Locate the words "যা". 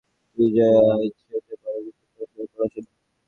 0.57-0.69